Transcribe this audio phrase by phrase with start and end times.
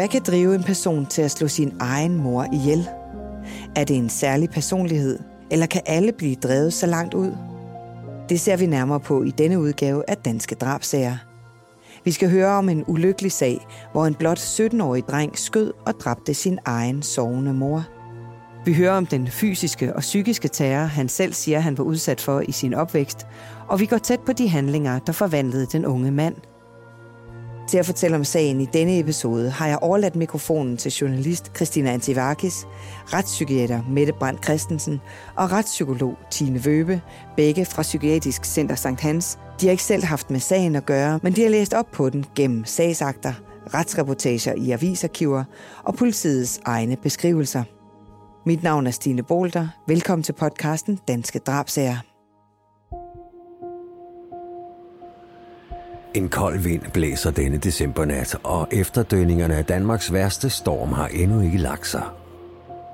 [0.00, 2.88] Hvad kan drive en person til at slå sin egen mor ihjel?
[3.76, 5.18] Er det en særlig personlighed,
[5.50, 7.32] eller kan alle blive drevet så langt ud?
[8.28, 11.16] Det ser vi nærmere på i denne udgave af Danske Drabsager.
[12.04, 16.34] Vi skal høre om en ulykkelig sag, hvor en blot 17-årig dreng skød og dræbte
[16.34, 17.84] sin egen sovende mor.
[18.64, 22.40] Vi hører om den fysiske og psykiske terror, han selv siger, han var udsat for
[22.40, 23.26] i sin opvækst,
[23.68, 26.34] og vi går tæt på de handlinger, der forvandlede den unge mand–
[27.70, 31.90] til at fortælle om sagen i denne episode har jeg overladt mikrofonen til journalist Christina
[31.90, 32.66] Antivakis,
[33.06, 35.00] retspsykiater Mette Brandt Christensen
[35.36, 37.00] og retspsykolog Tine Vøbe,
[37.36, 39.00] begge fra Psykiatrisk Center St.
[39.00, 39.38] Hans.
[39.60, 42.10] De har ikke selv haft med sagen at gøre, men de har læst op på
[42.10, 43.32] den gennem sagsakter,
[43.74, 45.44] retsreportager i avisarkiver
[45.84, 47.62] og politiets egne beskrivelser.
[48.46, 49.68] Mit navn er Stine Bolter.
[49.86, 52.09] Velkommen til podcasten Danske Drabsager.
[56.14, 61.58] En kold vind blæser denne decembernat, og efterdønningerne af Danmarks værste storm har endnu ikke
[61.58, 62.02] lagt sig.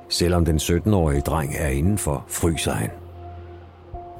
[0.08, 2.90] Selvom den 17-årige dreng er indenfor, fryser han.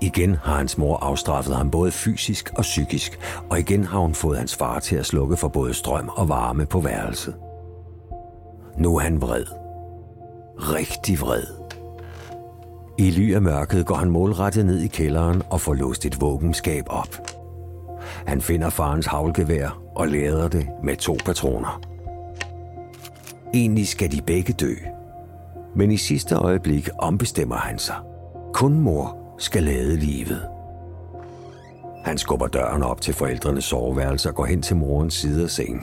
[0.01, 3.19] Igen har hans mor afstraffet ham både fysisk og psykisk,
[3.51, 6.67] og igen har hun fået hans far til at slukke for både strøm og varme
[6.67, 7.35] på værelset.
[8.79, 9.45] Nu er han vred.
[10.59, 11.45] Rigtig vred.
[12.99, 16.85] I ly af mørket går han målrettet ned i kælderen og får låst et våbenskab
[16.89, 17.17] op–
[18.27, 21.81] han finder farens havlgevær og lader det med to patroner.
[23.55, 24.75] Egentlig skal de begge dø.
[25.77, 27.97] Men i sidste øjeblik ombestemmer han sig.
[28.53, 30.49] Kun mor skal lade livet.
[32.05, 35.83] Han skubber døren op til forældrenes soveværelse og går hen til morens side af sengen.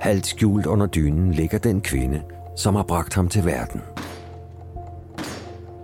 [0.00, 2.22] Halvt skjult under dynen ligger den kvinde,
[2.56, 3.80] som har bragt ham til verden.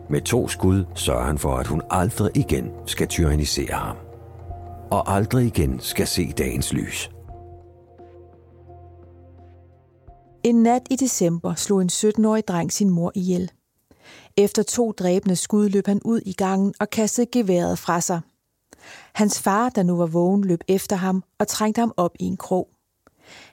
[0.09, 3.97] Med to skud sørger han for, at hun aldrig igen skal tyrannisere ham
[4.91, 7.11] og aldrig igen skal se dagens lys.
[10.43, 13.51] En nat i december slog en 17-årig dreng sin mor ihjel.
[14.37, 18.21] Efter to dræbende skud løb han ud i gangen og kastede geværet fra sig.
[19.15, 22.37] Hans far, der nu var vågen, løb efter ham og trængte ham op i en
[22.37, 22.69] krog.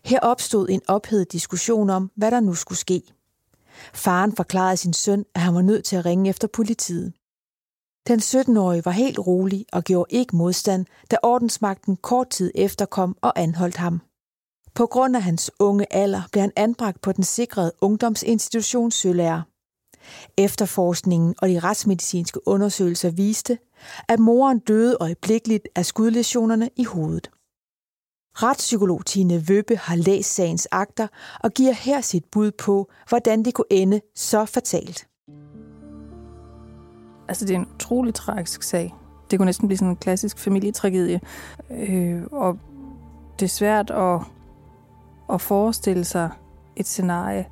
[0.06, 3.01] Her opstod en ophedet diskussion om, hvad der nu skulle ske.
[3.94, 7.13] Faren forklarede sin søn, at han var nødt til at ringe efter politiet.
[8.07, 13.17] Den 17-årige var helt rolig og gjorde ikke modstand, da ordensmagten kort tid efter kom
[13.21, 14.01] og anholdt ham.
[14.73, 19.41] På grund af hans unge alder blev han anbragt på den sikrede ungdomsinstitution Sølærer.
[20.38, 23.57] Efterforskningen og de retsmedicinske undersøgelser viste,
[24.07, 27.29] at moren døde øjeblikkeligt af skudlæsionerne i hovedet.
[28.38, 31.07] Retspsykolog Tine Vøbbe har læst sagens akter
[31.39, 35.07] og giver her sit bud på, hvordan det kunne ende så fatalt.
[37.28, 38.96] Altså, det er en utrolig tragisk sag.
[39.31, 41.22] Det kunne næsten blive sådan en klassisk familietragedie.
[41.72, 42.58] Øh, og
[43.40, 44.19] det er svært at,
[45.34, 46.30] at forestille sig
[46.75, 47.46] et scenarie,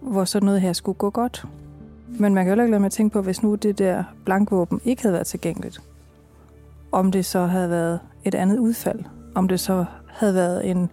[0.00, 1.46] hvor sådan noget her skulle gå godt.
[2.08, 4.80] Men man kan jo ikke lade med at tænke på, hvis nu det der blankvåben
[4.84, 5.82] ikke havde været tilgængeligt.
[6.92, 9.04] Om det så havde været et andet udfald.
[9.34, 10.90] Om det så havde været en,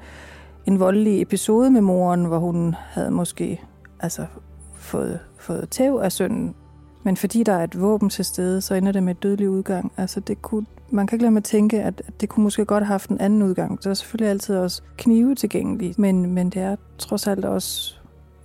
[0.66, 3.62] en voldelig episode med moren, hvor hun havde måske
[4.00, 4.26] altså,
[4.74, 6.56] fået, fået tæv af sønnen,
[7.04, 9.92] men fordi der er et våben til stede, så ender det med et dødelig udgang.
[9.98, 12.84] Altså det kunne, man kan ikke lade med at tænke, at det kunne måske godt
[12.84, 13.84] have haft en anden udgang.
[13.84, 17.96] Der er selvfølgelig altid også knive tilgængelige, men, men det er trods alt også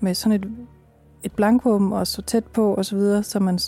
[0.00, 0.50] med sådan et,
[1.22, 3.58] et blankvåben og så tæt på osv., så, så man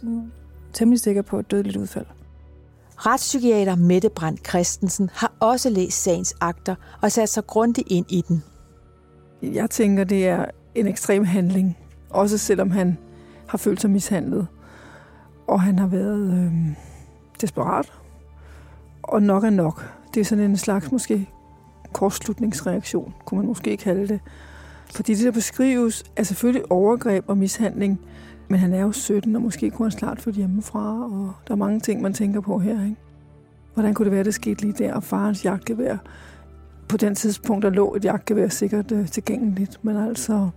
[0.73, 2.07] temmelig sikker på et dødeligt udfald.
[2.97, 8.25] Retspsykiater Mette Brandt Christensen har også læst sagens akter og sat sig grundigt ind i
[8.29, 8.43] den.
[9.43, 11.79] Jeg tænker, det er en ekstrem handling,
[12.11, 12.99] også selvom han
[13.47, 14.47] har følt sig mishandlet
[15.51, 16.53] og han har været øh,
[17.41, 17.93] desperat.
[19.03, 19.93] Og nok er nok.
[20.15, 21.29] Det er sådan en slags måske
[21.93, 24.21] kortslutningsreaktion, kunne man måske kalde det.
[24.95, 28.01] Fordi det, der beskrives, er selvfølgelig overgreb og mishandling,
[28.49, 31.59] men han er jo 17, og måske kunne han snart flytte hjemmefra, og der er
[31.59, 32.85] mange ting, man tænker på her.
[32.85, 32.97] Ikke?
[33.75, 35.97] Hvordan kunne det være, det skete lige der, og farens jagtgevær?
[36.89, 40.51] På den tidspunkt, der lå et jagtgevær sikkert øh, tilgængeligt, men altså,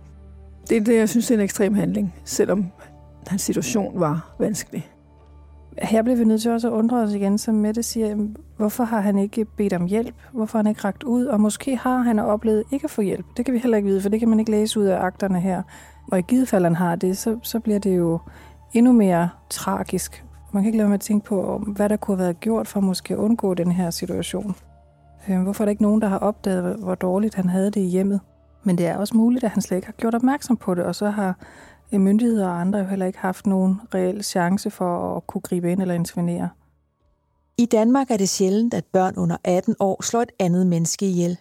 [0.68, 2.66] det er det, jeg synes, det er en ekstrem handling, selvom
[3.26, 4.93] hans situation var vanskelig.
[5.82, 9.00] Her bliver vi nødt til også at undre os igen, som Mette siger, hvorfor har
[9.00, 10.14] han ikke bedt om hjælp?
[10.32, 11.26] Hvorfor har han ikke ragt ud?
[11.26, 13.26] Og måske har han oplevet ikke at få hjælp.
[13.36, 15.40] Det kan vi heller ikke vide, for det kan man ikke læse ud af akterne
[15.40, 15.62] her.
[16.12, 18.18] Og i givet fald han har det, så, så bliver det jo
[18.72, 20.24] endnu mere tragisk.
[20.52, 22.80] Man kan ikke lade med at tænke på, hvad der kunne have været gjort for
[22.80, 24.54] måske at undgå den her situation.
[25.28, 27.88] Øhm, hvorfor er der ikke nogen, der har opdaget, hvor dårligt han havde det i
[27.88, 28.20] hjemmet?
[28.64, 30.94] Men det er også muligt, at han slet ikke har gjort opmærksom på det, og
[30.94, 31.36] så har
[32.00, 35.82] myndigheder og andre jo heller ikke haft nogen reel chance for at kunne gribe ind
[35.82, 36.48] eller intervenere.
[37.58, 41.38] I Danmark er det sjældent, at børn under 18 år slår et andet menneske ihjel.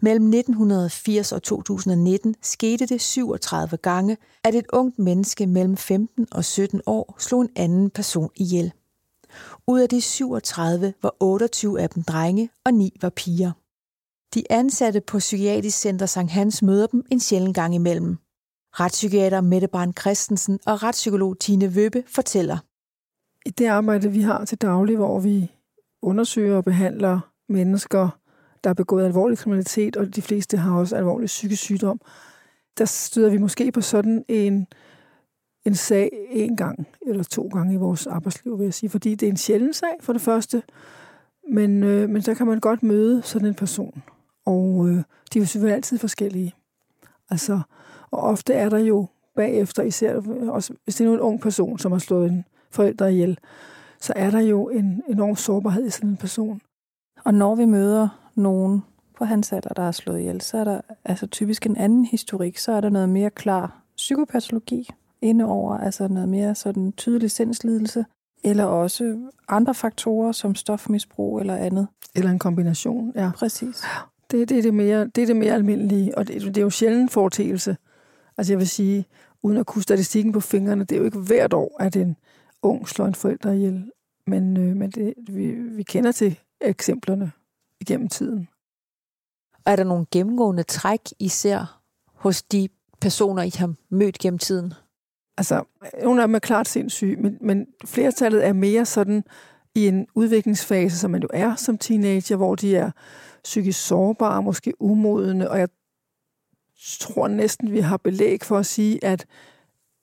[0.00, 6.44] Mellem 1980 og 2019 skete det 37 gange, at et ungt menneske mellem 15 og
[6.44, 8.72] 17 år slog en anden person ihjel.
[9.66, 13.52] Ud af de 37 var 28 af dem drenge, og 9 var piger.
[14.34, 18.18] De ansatte på Psykiatrisk Center Sankt Hans møder dem en sjælden gang imellem.
[18.72, 22.58] Retspsykiater Mette Barn Christensen og retspsykolog Tine Vøbe fortæller.
[23.46, 25.52] I det arbejde, vi har til daglig, hvor vi
[26.02, 28.08] undersøger og behandler mennesker,
[28.64, 32.00] der har begået alvorlig kriminalitet, og de fleste har også alvorlig psykisk sygdom,
[32.78, 34.66] der støder vi måske på sådan en,
[35.64, 38.90] en sag en gang eller to gange i vores arbejdsliv, vil jeg sige.
[38.90, 40.62] Fordi det er en sjælden sag, for det første,
[41.52, 44.02] men, øh, men så kan man godt møde sådan en person.
[44.46, 44.96] Og øh,
[45.32, 46.54] de er jo selvfølgelig altid forskellige.
[47.30, 47.60] Altså,
[48.12, 51.92] og ofte er der jo bagefter, især også, hvis det er en ung person, som
[51.92, 53.38] har slået en forælder ihjel,
[54.00, 56.60] så er der jo en enorm sårbarhed i sådan en person.
[57.24, 58.82] Og når vi møder nogen
[59.18, 62.58] på hans alder, der har slået ihjel, så er der altså typisk en anden historik.
[62.58, 64.90] Så er der noget mere klar psykopatologi
[65.22, 68.04] indeover, altså noget mere sådan tydelig sindslidelse,
[68.44, 69.18] eller også
[69.48, 71.86] andre faktorer som stofmisbrug eller andet.
[72.14, 73.30] Eller en kombination, ja.
[73.36, 73.82] Præcis.
[74.30, 76.70] Det, det, er, det, mere, det er det mere almindelige, og det, det er jo
[76.70, 77.76] sjældent foretagelse.
[78.40, 79.04] Altså jeg vil sige,
[79.42, 82.16] uden at kunne statistikken på fingrene, det er jo ikke hvert år, at en
[82.62, 83.90] ung slår en forælder ihjel.
[84.26, 87.32] Men, øh, men det, vi, vi kender til eksemplerne
[87.80, 88.48] igennem tiden.
[89.66, 91.82] Er der nogle gennemgående træk, især
[92.14, 92.68] hos de
[93.00, 94.74] personer, I har mødt gennem tiden?
[95.38, 95.64] Altså,
[96.02, 99.24] nogle af dem er klart sindssyge, men, men flertallet er mere sådan
[99.74, 102.90] i en udviklingsfase, som man jo er som teenager, hvor de er
[103.44, 105.68] psykisk sårbare, måske umodende, og jeg
[107.00, 109.26] tror næsten, vi har belæg for at sige, at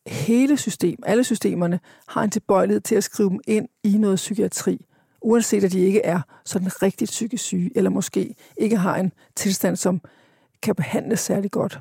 [0.07, 4.85] hele system, alle systemerne, har en tilbøjelighed til at skrive dem ind i noget psykiatri,
[5.21, 9.75] uanset at de ikke er sådan rigtig psykisk syge, eller måske ikke har en tilstand,
[9.75, 10.01] som
[10.61, 11.79] kan behandles særlig godt.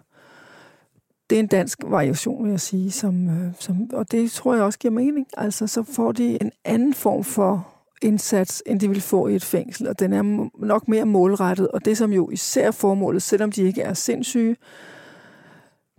[1.31, 4.63] Det er en dansk variation, vil jeg sige, som, øh, som, og det tror jeg
[4.63, 5.27] også giver mening.
[5.37, 7.76] Altså, så får de en anden form for
[8.07, 11.85] indsats, end de vil få i et fængsel, og den er nok mere målrettet, og
[11.85, 14.57] det som jo især formålet, selvom de ikke er sindssyge,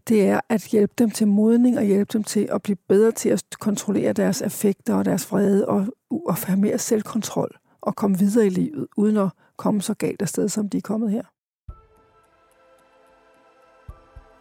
[0.08, 3.30] det er at hjælpe dem til modning og hjælpe dem til at blive bedre til
[3.30, 5.86] at kontrollere deres affekter og deres vrede og,
[6.28, 10.50] og have mere selvkontrol og komme videre i livet, uden at komme så galt afsted,
[10.50, 11.24] som de er kommet her.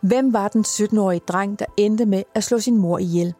[0.06, 3.34] Hvem var den 17-årige dreng, der endte med at slå sin mor ihjel?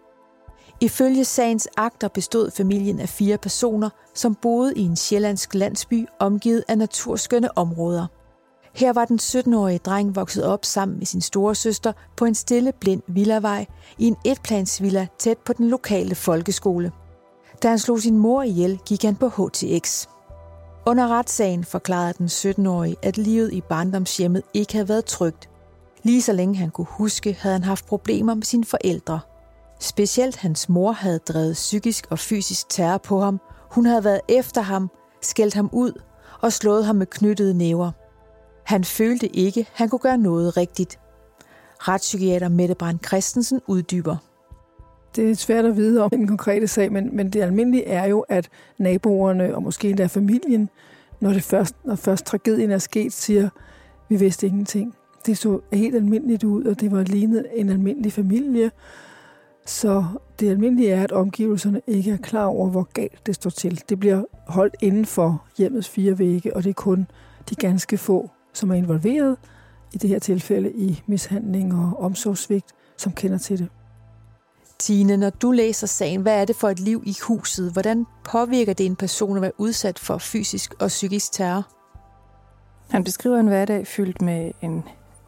[0.81, 6.64] Ifølge sagens akter bestod familien af fire personer, som boede i en sjællandsk landsby omgivet
[6.69, 8.06] af naturskønne områder.
[8.75, 12.73] Her var den 17-årige dreng vokset op sammen med sin store søster på en stille
[12.81, 13.67] blind villavej
[13.99, 16.93] i en etplansvilla tæt på den lokale folkeskole.
[17.62, 20.06] Da han slog sin mor ihjel, gik han på HTX.
[20.87, 25.50] Under retssagen forklarede den 17-årige, at livet i barndomshjemmet ikke havde været trygt.
[26.02, 29.20] Lige så længe han kunne huske, havde han haft problemer med sine forældre.
[29.81, 33.40] Specielt hans mor havde drevet psykisk og fysisk terror på ham.
[33.70, 34.90] Hun havde været efter ham,
[35.23, 35.93] skældt ham ud
[36.40, 37.90] og slået ham med knyttede næver–
[38.67, 40.99] han følte ikke, han kunne gøre noget rigtigt.
[41.78, 44.17] Retspsykiater Mette Brandt Christensen uddyber.
[45.17, 48.21] Det er svært at vide om den konkrete sag, men, men det almindelige er jo,
[48.21, 50.68] at naboerne og måske endda familien,
[51.21, 53.49] når, det først, når først tragedien er sket, siger,
[54.09, 54.95] vi vidste ingenting.
[55.26, 58.71] Det så helt almindeligt ud, og det var lignet en almindelig familie.
[59.66, 60.04] Så
[60.40, 63.82] det almindelige er, at omgivelserne ikke er klar over, hvor galt det står til.
[63.88, 67.06] Det bliver holdt inden for hjemmets fire vægge, og det er kun
[67.50, 69.37] de ganske få som er involveret
[69.92, 73.68] i det her tilfælde i mishandling og omsorgssvigt, som kender til det.
[74.78, 77.73] Tine, når du læser sagen, hvad er det for et liv i huset?
[77.73, 81.66] Hvordan påvirker det en person at være udsat for fysisk og psykisk terror?
[82.90, 84.85] Han beskriver en hverdag fyldt med en,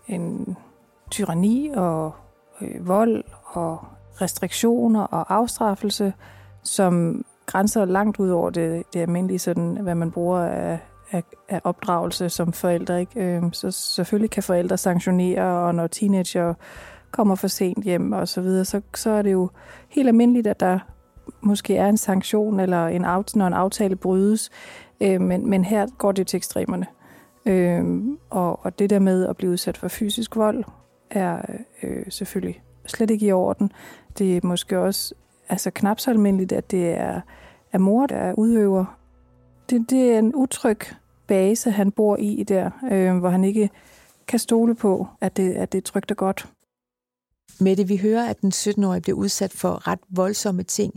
[0.06, 0.56] en
[1.10, 2.12] tyranni og
[2.60, 3.84] øh, vold og
[4.20, 6.12] restriktioner og afstraffelse,
[6.62, 10.78] som grænser langt ud over det, det almindelige, sådan, hvad man bruger af
[11.12, 13.00] af, af opdragelse som forældre.
[13.00, 13.20] Ikke?
[13.20, 16.54] Øhm, så selvfølgelig kan forældre sanktionere, og når teenager
[17.10, 19.50] kommer for sent hjem og så videre, så, så er det jo
[19.88, 20.78] helt almindeligt, at der
[21.40, 24.50] måske er en sanktion, eller en aft- når en aftale brydes.
[25.00, 26.86] Øh, men, men her går det til ekstremerne.
[27.46, 27.84] Øh,
[28.30, 30.64] og, og det der med at blive udsat for fysisk vold,
[31.10, 31.38] er
[31.82, 33.72] øh, selvfølgelig slet ikke i orden.
[34.18, 35.14] Det er måske også
[35.48, 37.20] altså knap så almindeligt, at det er,
[37.72, 38.98] er mor, der er udøver
[39.70, 40.78] det, det er en utryg
[41.26, 43.70] base, han bor i der, øh, hvor han ikke
[44.26, 46.48] kan stole på, at det, at det er trygt og godt.
[47.60, 50.94] Mette, vi hører, at den 17-årige bliver udsat for ret voldsomme ting.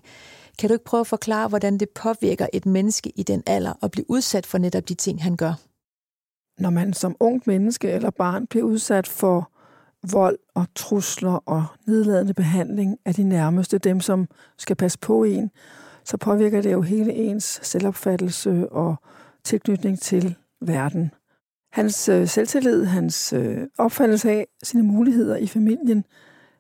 [0.59, 3.91] Kan du ikke prøve at forklare, hvordan det påvirker et menneske i den alder at
[3.91, 5.53] blive udsat for netop de ting, han gør?
[6.61, 9.51] når man som ungt menneske eller barn bliver udsat for
[10.11, 14.27] vold og trusler og nedladende behandling af de nærmeste, dem som
[14.57, 15.51] skal passe på en,
[16.05, 18.95] så påvirker det jo hele ens selvopfattelse og
[19.43, 21.11] tilknytning til verden.
[21.71, 26.05] Hans øh, selvtillid, hans øh, opfattelse af sine muligheder i familien,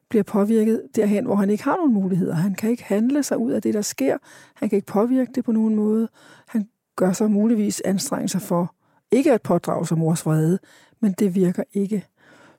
[0.09, 2.33] bliver påvirket derhen, hvor han ikke har nogen muligheder.
[2.33, 4.17] Han kan ikke handle sig ud af det, der sker.
[4.55, 6.09] Han kan ikke påvirke det på nogen måde.
[6.47, 8.75] Han gør sig muligvis anstrengelser for
[9.11, 10.59] ikke at pådrage sig mors vrede,
[10.99, 12.07] men det virker ikke.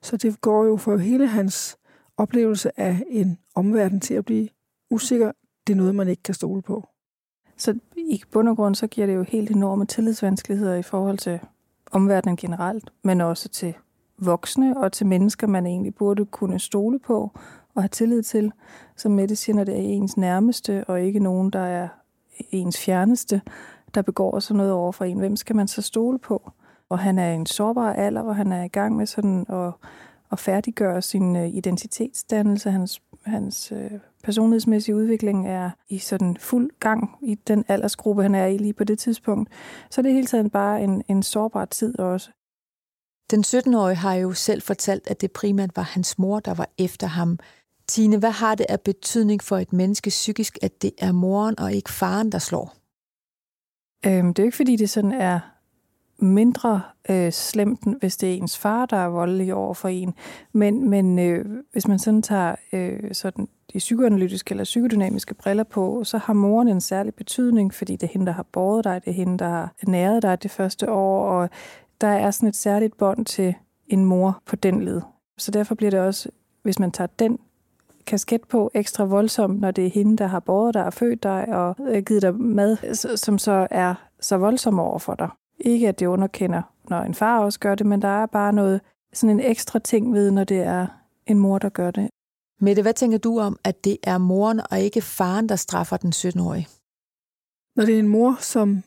[0.03, 1.77] Så det går jo for hele hans
[2.17, 4.49] oplevelse af en omverden til at blive
[4.91, 5.31] usikker.
[5.67, 6.87] Det er noget, man ikke kan stole på.
[7.57, 11.39] Så i bund og grund, så giver det jo helt enorme tillidsvanskeligheder i forhold til
[11.91, 13.73] omverdenen generelt, men også til
[14.17, 17.31] voksne og til mennesker, man egentlig burde kunne stole på
[17.75, 18.51] og have tillid til.
[18.97, 21.87] Som Mette siger, når det er ens nærmeste, og ikke nogen, der er
[22.51, 23.41] ens fjerneste,
[23.95, 25.19] der begår sådan noget over for en.
[25.19, 26.51] Hvem skal man så stole på?
[26.89, 29.73] Og han er i en sårbar alder, hvor han er i gang med sådan at,
[30.31, 32.71] at færdiggøre sin øh, identitetsdannelse.
[32.71, 33.91] Hans, hans øh,
[34.23, 38.83] personlighedsmæssige udvikling er i sådan fuld gang i den aldersgruppe, han er i lige på
[38.83, 39.49] det tidspunkt.
[39.89, 42.31] Så det er hele tiden bare en, en sårbar tid også.
[43.31, 47.07] Den 17-årige har jo selv fortalt, at det primært var hans mor, der var efter
[47.07, 47.39] ham.
[47.87, 51.73] Tine, hvad har det af betydning for et menneske psykisk, at det er moren og
[51.73, 52.75] ikke faren, der slår?
[54.05, 55.39] Øhm, det er jo ikke, fordi det sådan er
[56.23, 60.13] mindre øh, slemt, hvis det er ens far, der er voldelig over for en.
[60.51, 66.03] Men, men øh, hvis man sådan tager øh, sådan de psykoanalytiske eller psykodynamiske briller på,
[66.03, 69.11] så har moren en særlig betydning, fordi det er hende, der har båret dig, det
[69.11, 71.49] er hende, der har næret dig det første år, og
[72.01, 73.55] der er sådan et særligt bånd til
[73.87, 75.01] en mor på den led.
[75.37, 76.29] Så derfor bliver det også,
[76.63, 77.39] hvis man tager den
[78.05, 81.47] kasket på ekstra voldsomt, når det er hende, der har båret dig og født dig
[81.47, 85.29] og øh, givet dig mad, som så er så voldsom over for dig.
[85.63, 88.81] Ikke at det underkender, når en far også gør det, men der er bare noget,
[89.13, 90.87] sådan en ekstra ting ved, når det er
[91.27, 92.09] en mor, der gør det.
[92.59, 96.13] Mette, hvad tænker du om, at det er moren og ikke faren, der straffer den
[96.15, 96.67] 17-årige?
[97.75, 98.83] Når det er en mor, som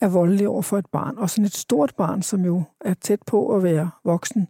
[0.00, 3.22] er voldelig over for et barn, og sådan et stort barn, som jo er tæt
[3.26, 4.48] på at være voksen,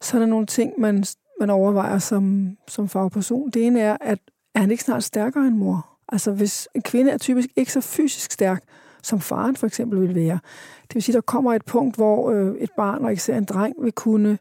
[0.00, 1.04] så er der nogle ting, man,
[1.40, 3.50] man overvejer som, som fagperson.
[3.50, 4.18] Det ene er, at
[4.54, 5.88] er han ikke snart stærkere end mor?
[6.08, 8.62] Altså hvis en kvinde er typisk ikke så fysisk stærk,
[9.02, 10.38] som faren for eksempel vil være.
[10.82, 13.74] Det vil sige, der kommer et punkt, hvor øh, et barn, og især en dreng,
[13.82, 14.38] vil kunne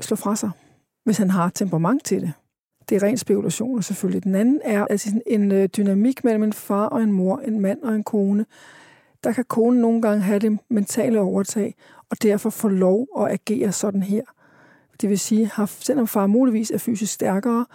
[0.00, 0.50] slå fra sig,
[1.04, 2.32] hvis han har temperament til det.
[2.88, 4.24] Det er ren spekulation, selvfølgelig.
[4.24, 7.82] Den anden er altså en øh, dynamik mellem en far og en mor, en mand
[7.82, 8.46] og en kone.
[9.24, 11.74] Der kan konen nogle gange have det mentale overtag,
[12.10, 14.22] og derfor få lov at agere sådan her.
[15.00, 17.66] Det vil sige, at selvom far muligvis er fysisk stærkere,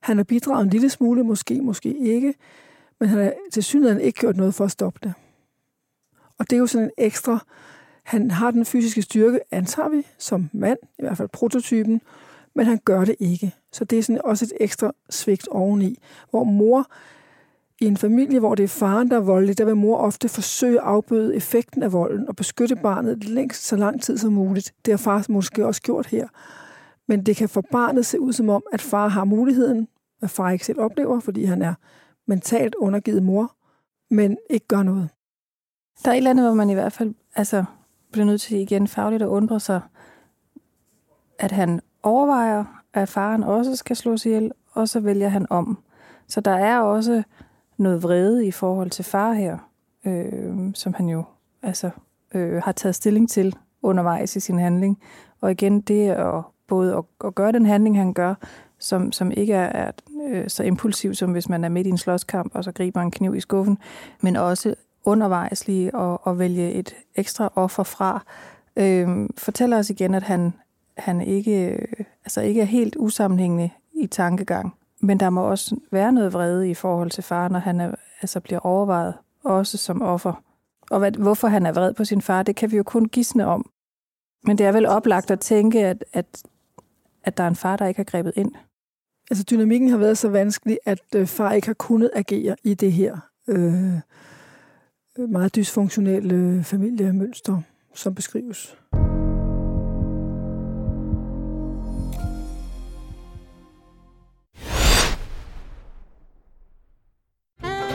[0.00, 2.34] han har bidraget en lille smule, måske, måske ikke,
[3.00, 5.12] men han har til synligheden ikke gjort noget for at stoppe det.
[6.42, 7.38] Og det er jo sådan en ekstra,
[8.04, 12.00] han har den fysiske styrke, antager vi, som mand, i hvert fald prototypen,
[12.54, 13.54] men han gør det ikke.
[13.72, 15.98] Så det er sådan også et ekstra svigt oveni,
[16.30, 16.86] hvor mor
[17.80, 20.80] i en familie, hvor det er faren, der er voldelig, der vil mor ofte forsøge
[20.80, 24.74] at afbøde effekten af volden og beskytte barnet længst så lang tid som muligt.
[24.84, 26.28] Det har far måske også gjort her.
[27.08, 29.88] Men det kan for barnet se ud som om, at far har muligheden,
[30.22, 31.74] at far ikke selv oplever, fordi han er
[32.26, 33.56] mentalt undergivet mor,
[34.10, 35.08] men ikke gør noget.
[36.04, 37.64] Der er et eller andet, hvor man i hvert fald altså,
[38.12, 39.80] bliver nødt til igen fagligt at undre sig,
[41.38, 45.78] at han overvejer, at faren også skal slås ihjel, og så vælger han om.
[46.28, 47.22] Så der er også
[47.76, 49.58] noget vrede i forhold til far her,
[50.04, 51.24] øh, som han jo
[51.62, 51.90] altså,
[52.34, 55.02] øh, har taget stilling til undervejs i sin handling.
[55.40, 58.34] Og igen, det at både at, at gøre den handling, han gør,
[58.78, 59.92] som, som ikke er, er
[60.28, 63.10] øh, så impulsiv, som hvis man er midt i en slåskamp, og så griber en
[63.10, 63.78] kniv i skuffen,
[64.20, 68.24] men også undervejs lige at, at vælge et ekstra offer fra,
[68.76, 70.52] øh, fortæller os igen, at han,
[70.96, 74.74] han ikke, øh, altså ikke er helt usammenhængende i tankegang.
[75.00, 78.40] Men der må også være noget vrede i forhold til far, når han er, altså
[78.40, 80.42] bliver overvejet også som offer.
[80.90, 83.46] Og hvad, hvorfor han er vred på sin far, det kan vi jo kun gisne
[83.46, 83.70] om.
[84.44, 86.42] Men det er vel oplagt at tænke, at, at,
[87.24, 88.52] at der er en far, der ikke har grebet ind.
[89.30, 92.92] Altså dynamikken har været så vanskelig, at øh, far ikke har kunnet agere i det
[92.92, 93.18] her
[93.48, 94.00] øh,
[95.18, 97.62] meget dysfunktionelle familiemønster,
[97.94, 98.76] som beskrives.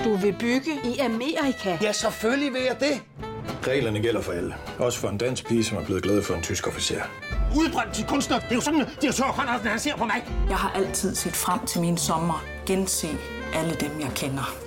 [0.06, 1.78] Du vil bygge i Amerika?
[1.82, 3.04] Ja, selvfølgelig vil jeg det.
[3.68, 4.56] Reglerne gælder for alle.
[4.80, 7.02] Også for en dansk pige, som er blevet glad for en tysk officer.
[7.58, 8.40] Udbrændt til kunstner.
[8.40, 10.24] Det er jo sådan, at de har tørt, han ser på mig.
[10.50, 12.44] Jeg har altid set frem til min sommer.
[12.66, 13.08] Gense
[13.54, 14.67] alle dem, jeg kender.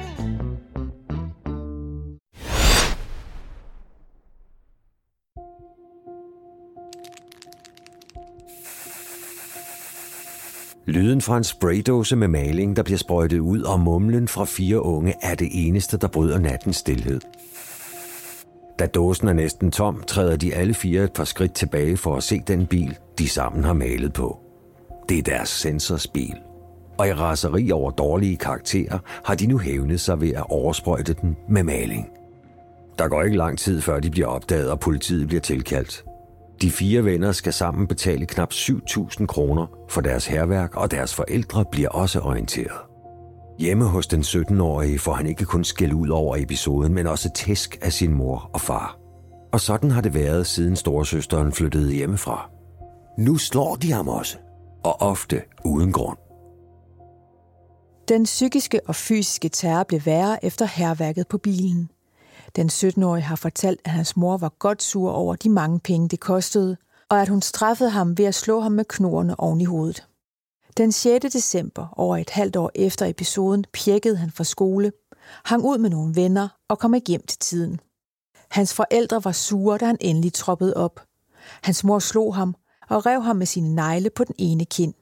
[11.01, 15.13] Lyden fra en spraydåse med maling, der bliver sprøjtet ud, og mumlen fra fire unge
[15.21, 17.21] er det eneste, der bryder nattens stillhed.
[18.79, 22.23] Da dåsen er næsten tom, træder de alle fire et par skridt tilbage for at
[22.23, 24.39] se den bil, de sammen har malet på.
[25.09, 26.35] Det er deres sensors bil.
[26.97, 31.37] Og i raseri over dårlige karakterer har de nu hævnet sig ved at oversprøjte den
[31.49, 32.09] med maling.
[32.99, 36.03] Der går ikke lang tid, før de bliver opdaget, og politiet bliver tilkaldt.
[36.61, 41.65] De fire venner skal sammen betale knap 7.000 kroner for deres herværk, og deres forældre
[41.71, 42.79] bliver også orienteret.
[43.59, 47.79] Hjemme hos den 17-årige får han ikke kun skæld ud over episoden, men også tæsk
[47.81, 48.97] af sin mor og far.
[49.53, 52.49] Og sådan har det været, siden storesøsteren flyttede hjemmefra.
[53.19, 54.37] Nu slår de ham også,
[54.83, 56.17] og ofte uden grund.
[58.09, 61.89] Den psykiske og fysiske terror blev værre efter herværket på bilen.
[62.55, 66.19] Den 17-årige har fortalt, at hans mor var godt sur over de mange penge, det
[66.19, 66.77] kostede,
[67.09, 70.07] og at hun straffede ham ved at slå ham med knorene oven i hovedet.
[70.77, 71.25] Den 6.
[71.33, 74.91] december, over et halvt år efter episoden, pjekkede han fra skole,
[75.45, 77.79] hang ud med nogle venner og kom hjem til tiden.
[78.51, 81.01] Hans forældre var sure, da han endelig troppede op.
[81.63, 82.55] Hans mor slog ham
[82.89, 84.93] og rev ham med sine negle på den ene kind.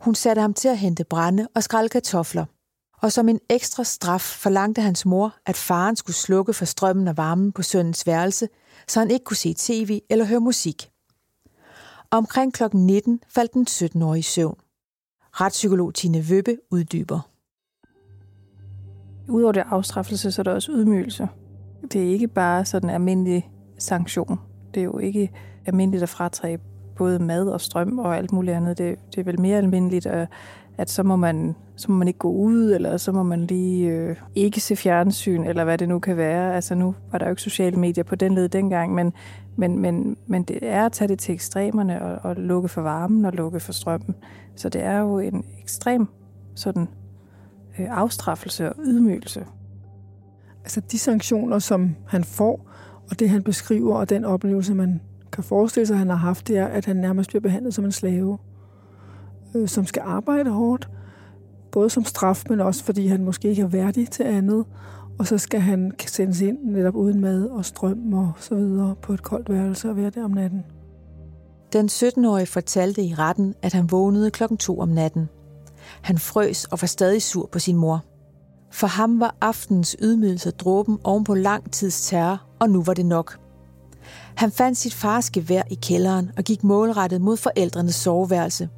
[0.00, 2.44] Hun satte ham til at hente brænde og skrælle kartofler.
[3.02, 7.16] Og som en ekstra straf forlangte hans mor, at faren skulle slukke for strømmen og
[7.16, 8.48] varmen på sønnens værelse,
[8.88, 10.90] så han ikke kunne se tv eller høre musik.
[12.10, 12.62] Omkring kl.
[12.72, 14.56] 19 faldt den 17-årige i søvn.
[15.32, 17.20] Retspsykolog Tine Vøbbe uddyber.
[19.28, 21.28] Udover det afstraffelse, så er der også ydmygelse.
[21.92, 24.40] Det er ikke bare sådan en almindelig sanktion.
[24.74, 25.30] Det er jo ikke
[25.66, 26.58] almindeligt at fratræde
[26.96, 28.78] både mad og strøm og alt muligt andet.
[28.78, 30.28] Det, det er vel mere almindeligt, at,
[30.78, 33.88] at så, må man, så må man ikke gå ud, eller så må man lige
[33.88, 36.54] øh, ikke se fjernsyn, eller hvad det nu kan være.
[36.54, 39.12] Altså nu var der jo ikke sociale medier på den led dengang, men,
[39.56, 43.24] men, men, men det er at tage det til ekstremerne og, og lukke for varmen
[43.24, 44.14] og lukke for strømmen.
[44.56, 46.06] Så det er jo en ekstrem
[46.54, 46.88] sådan
[47.78, 49.44] øh, afstraffelse og ydmygelse.
[50.62, 52.70] Altså de sanktioner, som han får,
[53.10, 55.00] og det han beskriver, og den oplevelse, man
[55.32, 57.92] kan forestille sig, han har haft, det er, at han nærmest bliver behandlet som en
[57.92, 58.38] slave,
[59.54, 60.88] øh, som skal arbejde hårdt,
[61.72, 64.64] både som straf, men også fordi han måske ikke er værdig til andet,
[65.18, 69.12] og så skal han sendes ind netop uden mad og strøm og så videre på
[69.12, 70.64] et koldt værelse og være der om natten.
[71.72, 75.28] Den 17-årige fortalte i retten, at han vågnede klokken 2 om natten.
[76.02, 78.04] Han frøs og var stadig sur på sin mor.
[78.70, 83.06] For ham var aftens ydmygelse dråben oven på lang tids terror, og nu var det
[83.06, 83.38] nok.
[84.34, 88.68] Han fandt sit fars gevær i kælderen og gik målrettet mod forældrenes soveværelse.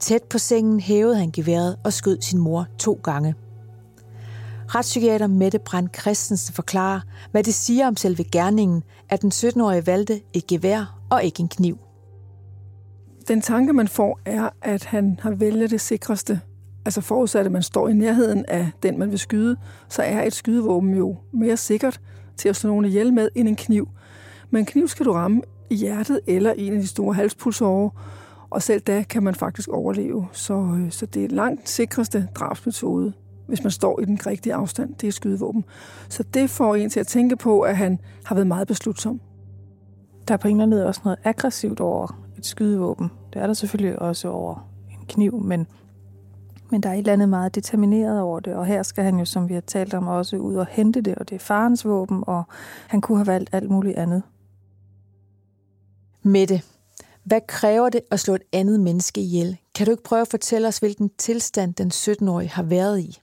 [0.00, 3.34] Tæt på sengen hævede han geværet og skød sin mor to gange.
[4.68, 10.20] Retspsykiater Mette Brand Christensen forklarer, hvad det siger om selve gerningen, at den 17-årige valgte
[10.32, 11.78] et gevær og ikke en kniv.
[13.28, 16.40] Den tanke, man får, er, at han har vælget det sikreste.
[16.84, 19.56] Altså forudsat, at man står i nærheden af den, man vil skyde,
[19.88, 22.00] så er et skydevåben jo mere sikkert
[22.36, 23.88] til at slå nogen ihjel med end en kniv.
[24.50, 27.90] Men en kniv skal du ramme i hjertet eller en af de store halspulsårer,
[28.50, 30.28] og selv da kan man faktisk overleve.
[30.32, 33.12] Så, øh, så det er langt sikreste drabsmetode,
[33.46, 34.94] hvis man står i den rigtige afstand.
[34.94, 35.64] Det er skydevåben.
[36.08, 39.20] Så det får en til at tænke på, at han har været meget beslutsom.
[40.28, 43.10] Der er på en eller anden måde også noget aggressivt over et skydevåben.
[43.32, 45.66] Det er der selvfølgelig også over en kniv, men,
[46.70, 48.54] men der er et eller andet meget determineret over det.
[48.54, 51.14] Og her skal han jo, som vi har talt om, også ud og hente det,
[51.14, 52.42] og det er farens våben, og
[52.86, 54.22] han kunne have valgt alt muligt andet.
[56.22, 56.62] Mette,
[57.26, 59.56] hvad kræver det at slå et andet menneske ihjel?
[59.74, 63.20] Kan du ikke prøve at fortælle os, hvilken tilstand den 17-årige har været i?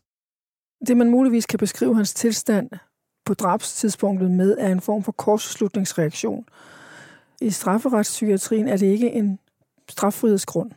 [0.87, 2.69] Det, man muligvis kan beskrive hans tilstand
[3.25, 6.45] på drabstidspunktet med, er en form for kortslutningsreaktion.
[7.41, 9.39] I strafferetspsykiatrien er det ikke en
[9.89, 10.71] straffrihedsgrund,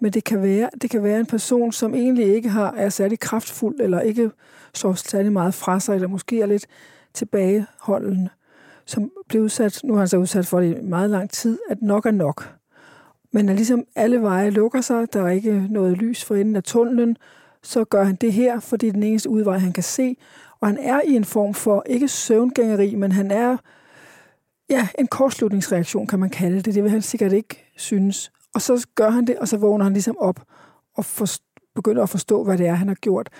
[0.00, 3.20] men det kan være, det kan være en person, som egentlig ikke har, er særlig
[3.20, 4.30] kraftfuld, eller ikke
[4.74, 6.66] så særlig meget fra sig, eller måske er lidt
[7.14, 8.28] tilbageholdende,
[8.86, 11.82] som bliver udsat, nu har han så udsat for det i meget lang tid, at
[11.82, 12.57] nok er nok.
[13.32, 16.62] Men når ligesom alle veje lukker sig, der er ikke noget lys for enden af
[16.62, 17.16] tunnelen,
[17.62, 20.16] så gør han det her, fordi det er den eneste udvej, han kan se.
[20.60, 23.56] Og han er i en form for, ikke søvngængeri, men han er
[24.70, 26.74] ja, en kortslutningsreaktion, kan man kalde det.
[26.74, 28.32] Det vil han sikkert ikke synes.
[28.54, 30.40] Og så gør han det, og så vågner han ligesom op
[30.96, 33.30] og forst- begynder at forstå, hvad det er, han har gjort.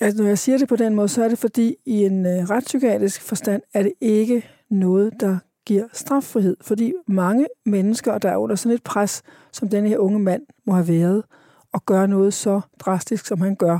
[0.00, 2.50] Altså, når jeg siger det på den måde, så er det fordi, i en øh,
[2.50, 6.56] retspsykiatrisk forstand, er det ikke noget, der giver straffrihed.
[6.60, 9.22] Fordi mange mennesker, der er under sådan et pres,
[9.52, 11.24] som denne her unge mand må have været,
[11.72, 13.78] og gøre noget så drastisk, som han gør,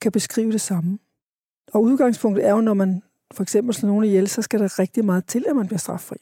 [0.00, 0.98] kan beskrive det samme.
[1.72, 3.02] Og udgangspunktet er jo, når man
[3.34, 6.16] for eksempel slår nogen ihjel, så skal der rigtig meget til, at man bliver straffri.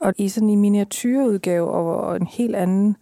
[0.00, 2.96] Og i sådan en miniatyrudgave og en helt anden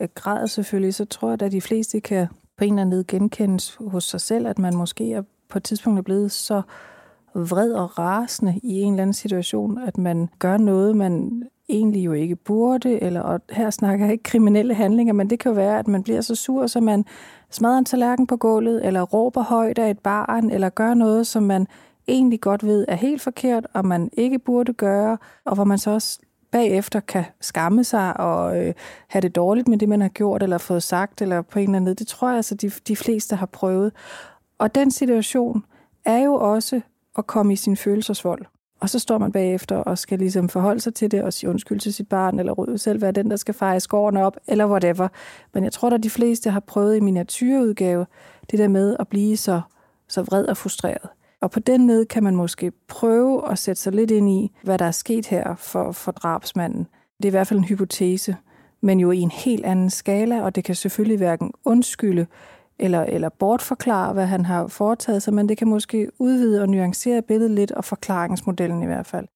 [0.00, 3.06] øh, grad selvfølgelig, så tror jeg, at de fleste kan på en eller anden led
[3.06, 6.62] genkendes hos sig selv, at man måske er på et tidspunkt er blevet så
[7.40, 12.12] vred og rasende i en eller anden situation, at man gør noget, man egentlig jo
[12.12, 15.78] ikke burde, eller og her snakker jeg ikke kriminelle handlinger, men det kan jo være,
[15.78, 17.04] at man bliver så sur, så man
[17.50, 21.42] smadrer en tallerken på gulvet, eller råber højt af et barn, eller gør noget, som
[21.42, 21.66] man
[22.08, 25.90] egentlig godt ved er helt forkert, og man ikke burde gøre, og hvor man så
[25.90, 26.18] også
[26.50, 28.74] bagefter kan skamme sig og øh,
[29.08, 31.76] have det dårligt med det, man har gjort eller fået sagt, eller på en eller
[31.76, 33.92] anden Det tror jeg altså, de, de fleste har prøvet.
[34.58, 35.64] Og den situation
[36.04, 36.80] er jo også
[37.18, 38.44] at komme i sin følelsesvold.
[38.80, 41.80] Og så står man bagefter og skal ligesom forholde sig til det og sige undskyld
[41.80, 45.08] til sit barn, eller selv være den, der skal feje skårene op, eller whatever.
[45.54, 48.06] Men jeg tror, at de fleste har prøvet i miniatyrudgave
[48.50, 49.60] det der med at blive så,
[50.08, 51.08] så vred og frustreret.
[51.40, 54.78] Og på den måde kan man måske prøve at sætte sig lidt ind i, hvad
[54.78, 56.86] der er sket her for, for drabsmanden.
[57.16, 58.36] Det er i hvert fald en hypotese,
[58.80, 62.26] men jo i en helt anden skala, og det kan selvfølgelig hverken undskylde
[62.78, 67.22] eller, eller bortforklare, hvad han har foretaget sig, men det kan måske udvide og nuancere
[67.22, 69.26] billedet lidt, og forklaringsmodellen i hvert fald.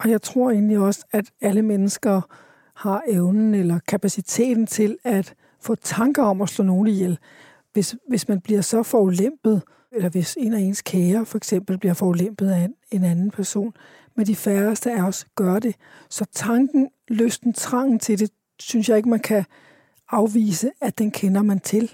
[0.00, 2.20] Og jeg tror egentlig også, at alle mennesker
[2.74, 7.18] har evnen eller kapaciteten til at få tanker om at slå nogen ihjel.
[7.72, 11.94] Hvis, hvis man bliver så forulæmpet, eller hvis en af ens kære for eksempel bliver
[11.94, 13.74] forulæmpet af en, en anden person,
[14.16, 15.74] men de færreste af os gør det.
[16.10, 18.30] Så tanken, lysten, trangen til det,
[18.60, 19.44] synes jeg ikke, man kan
[20.10, 21.92] afvise, at den kender man til.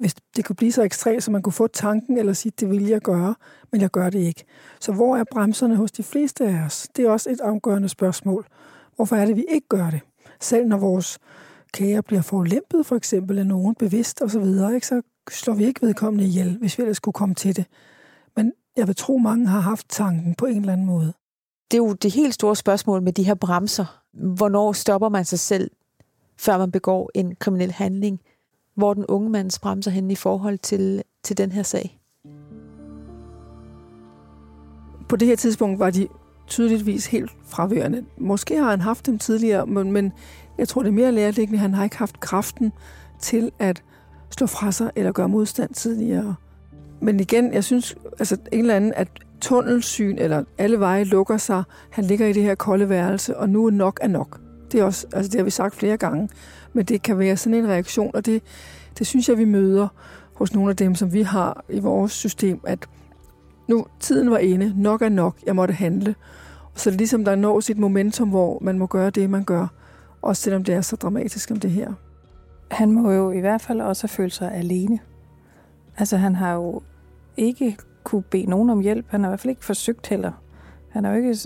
[0.00, 2.86] Hvis det kunne blive så ekstremt, så man kunne få tanken eller sige, det vil
[2.86, 3.34] jeg gøre,
[3.72, 4.44] men jeg gør det ikke.
[4.80, 6.88] Så hvor er bremserne hos de fleste af os?
[6.96, 8.46] Det er også et afgørende spørgsmål.
[8.96, 10.00] Hvorfor er det, vi ikke gør det?
[10.40, 11.18] Selv når vores
[11.72, 16.24] kære bliver forlæmpet, for eksempel af nogen bevidst osv., ikke, så slår vi ikke vedkommende
[16.24, 17.64] ihjel, hvis vi ellers skulle komme til det.
[18.36, 21.12] Men jeg vil tro, mange har haft tanken på en eller anden måde.
[21.70, 24.02] Det er jo det helt store spørgsmål med de her bremser.
[24.12, 25.70] Hvornår stopper man sig selv,
[26.38, 28.20] før man begår en kriminel handling?
[28.74, 32.00] Hvor den unge mands bremser hen i forhold til, til den her sag?
[35.08, 36.08] På det her tidspunkt var de
[36.46, 38.04] tydeligvis helt fraværende.
[38.18, 40.12] Måske har han haft dem tidligere, men, men
[40.58, 41.58] jeg tror, det er mere lærerliggende.
[41.58, 42.72] Han har ikke haft kraften
[43.20, 43.82] til at
[44.30, 46.34] slå fra sig eller gøre modstand tidligere.
[47.00, 49.08] Men igen, jeg synes, altså en eller anden, at
[49.40, 51.62] tunnelsyn eller alle veje lukker sig.
[51.90, 54.40] Han ligger i det her kolde værelse, og nu er nok er nok.
[54.72, 56.28] Det, er også, altså det har vi sagt flere gange,
[56.72, 58.42] men det kan være sådan en reaktion, og det,
[58.98, 59.88] det synes jeg, vi møder
[60.34, 62.88] hos nogle af dem, som vi har i vores system, at
[63.68, 66.14] nu tiden var inde, nok er nok, jeg måtte handle.
[66.74, 69.66] Så det er ligesom, der når sit momentum, hvor man må gøre det, man gør,
[70.22, 71.92] også selvom det er så dramatisk som det her.
[72.70, 74.98] Han må jo i hvert fald også have følt sig alene.
[75.96, 76.82] Altså han har jo
[77.36, 79.06] ikke kunne bede nogen om hjælp.
[79.08, 80.32] Han har i hvert fald ikke forsøgt heller.
[80.88, 81.38] Han har jo ikke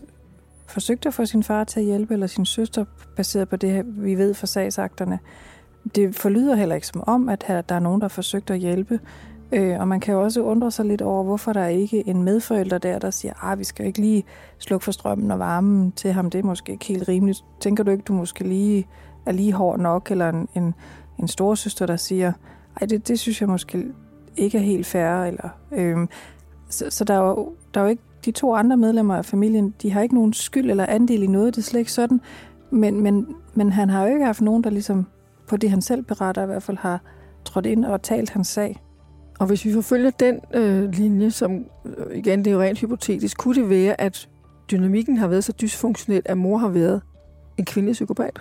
[0.67, 2.85] forsøgt at få sin far til at hjælpe, eller sin søster,
[3.17, 5.19] baseret på det, vi ved fra sagsakterne.
[5.95, 9.01] Det forlyder heller ikke som om, at der er nogen, der har forsøgt at hjælpe.
[9.53, 12.23] Øh, og man kan jo også undre sig lidt over, hvorfor der er ikke en
[12.23, 14.25] medforælder der, der siger, at ah, vi skal ikke lige
[14.59, 16.31] slukke for strømmen og varmen til ham.
[16.31, 17.45] Det er måske ikke helt rimeligt.
[17.61, 18.87] Tænker du ikke, du måske lige
[19.27, 20.75] er lige hård nok, eller en, en,
[21.19, 22.33] en storesøster, der siger,
[22.81, 23.85] ej, det, det synes jeg måske
[24.37, 25.25] ikke er helt fair.
[25.25, 26.09] Eller, øhm,
[26.69, 29.75] så, så der, er jo, der er jo ikke de to andre medlemmer af familien,
[29.83, 32.21] de har ikke nogen skyld eller andel i noget, det er slet ikke sådan.
[32.71, 35.07] Men, men, men han har jo ikke haft nogen, der ligesom
[35.49, 37.01] på det, han selv beretter, i hvert fald har
[37.45, 38.83] trådt ind og talt hans sag.
[39.39, 43.39] Og hvis vi forfølger den øh, linje, som øh, igen, det er jo rent hypotetisk,
[43.39, 44.29] kunne det være, at
[44.71, 47.03] dynamikken har været så dysfunktionel, at mor har været
[47.59, 48.41] en kvindelig psykopat?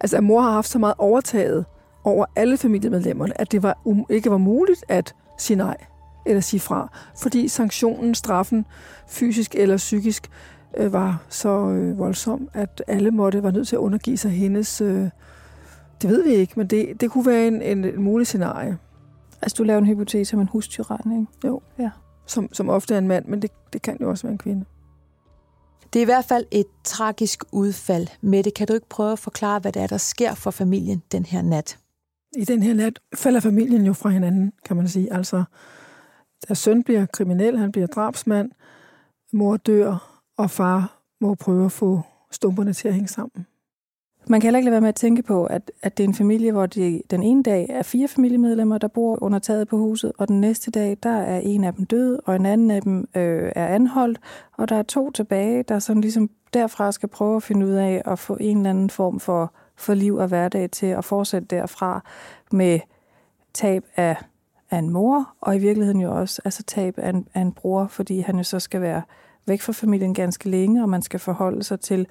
[0.00, 1.64] Altså, at mor har haft så meget overtaget
[2.04, 5.76] over alle familiemedlemmerne, at det var, um, ikke var muligt at sige nej
[6.26, 8.66] eller sige fra, fordi sanktionen, straffen,
[9.08, 10.30] fysisk eller psykisk,
[10.76, 14.80] øh, var så øh, voldsom, at alle måtte være nødt til at undergive sig hendes...
[14.80, 15.10] Øh,
[16.02, 18.78] det ved vi ikke, men det, det kunne være en, en, en mulig scenarie.
[19.42, 21.48] Altså, du laver en hypotese om en hustyran, ikke?
[21.48, 21.60] Jo.
[21.78, 21.90] Ja.
[22.26, 24.64] Som, som ofte er en mand, men det, det kan jo også være en kvinde.
[25.92, 28.06] Det er i hvert fald et tragisk udfald.
[28.20, 31.24] Mette, kan du ikke prøve at forklare, hvad det er, der sker for familien den
[31.24, 31.78] her nat?
[32.36, 35.12] I den her nat falder familien jo fra hinanden, kan man sige.
[35.12, 35.44] Altså,
[36.46, 38.50] deres søn bliver kriminel, han bliver drabsmand,
[39.32, 43.46] mor dør, og far må prøve at få stumperne til at hænge sammen.
[44.30, 46.14] Man kan heller ikke lade være med at tænke på, at, at det er en
[46.14, 50.12] familie, hvor de, den ene dag er fire familiemedlemmer, der bor under taget på huset,
[50.18, 53.08] og den næste dag, der er en af dem død, og en anden af dem
[53.16, 54.20] øh, er anholdt,
[54.56, 58.02] og der er to tilbage, der sådan ligesom derfra skal prøve at finde ud af
[58.04, 62.04] at få en eller anden form for, for liv og hverdag til at fortsætte derfra
[62.52, 62.80] med
[63.54, 64.16] tab af,
[64.70, 67.86] af en mor, og i virkeligheden jo også altså tab af en, af en bror,
[67.86, 69.02] fordi han jo så skal være
[69.46, 72.06] væk fra familien ganske længe, og man skal forholde sig til,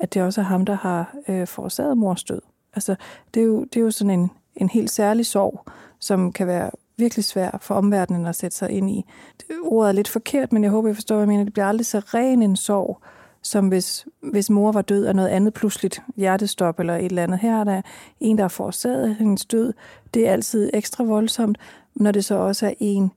[0.00, 2.40] at det også er ham, der har øh, forårsaget mors død.
[2.74, 2.94] Altså,
[3.34, 5.64] det er jo, det er jo sådan en, en helt særlig sorg,
[5.98, 9.04] som kan være virkelig svær for omverdenen at sætte sig ind i.
[9.38, 11.44] Det, Ordet er lidt forkert, men jeg håber, jeg forstår, hvad jeg mener.
[11.44, 13.02] Det bliver aldrig så ren en sorg,
[13.42, 17.38] som hvis, hvis mor var død af noget andet pludseligt, hjertestop eller et eller andet.
[17.38, 17.82] Her er der
[18.20, 19.72] en, der har forårsaget hendes død.
[20.14, 21.58] Det er altid ekstra voldsomt,
[21.94, 23.12] når det så også er en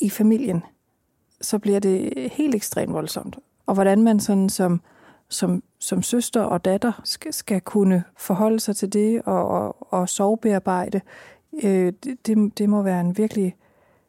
[0.00, 0.62] i familien,
[1.40, 3.38] så bliver det helt ekstremt voldsomt.
[3.66, 4.80] Og hvordan man sådan som,
[5.28, 10.08] som, som søster og datter skal, skal kunne forholde sig til det og, og, og
[10.08, 11.00] sovebearbejde,
[11.62, 11.92] øh,
[12.26, 13.56] det, det må være en virkelig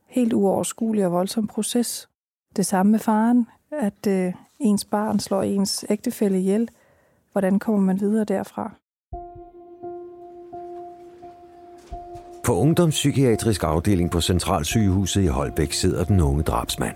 [0.08, 2.10] helt uoverskuelig og voldsom proces.
[2.56, 6.70] Det samme med faren, at øh, ens barn slår ens ægtefælle ihjel.
[7.32, 8.72] Hvordan kommer man videre derfra?
[12.46, 16.96] På ungdomspsykiatrisk afdeling på Centralsygehuset i Holbæk sidder den unge drabsmand.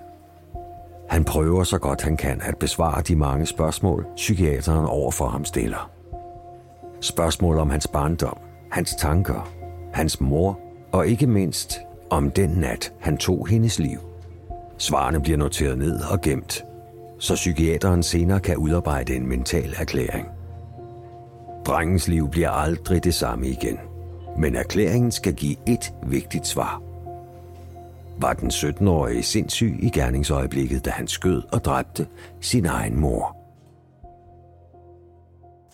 [1.09, 5.91] Han prøver så godt han kan at besvare de mange spørgsmål, psykiateren overfor ham stiller.
[7.01, 8.37] Spørgsmål om hans barndom,
[8.71, 9.49] hans tanker,
[9.93, 10.59] hans mor
[10.91, 13.99] og ikke mindst om den nat, han tog hendes liv.
[14.77, 16.65] Svarene bliver noteret ned og gemt,
[17.19, 20.27] så psykiateren senere kan udarbejde en mental erklæring.
[21.65, 23.79] Drengens liv bliver aldrig det samme igen,
[24.39, 26.81] men erklæringen skal give et vigtigt svar–
[28.21, 32.07] var den 17-årige sindssyg i gerningsøjeblikket, da han skød og dræbte
[32.41, 33.35] sin egen mor.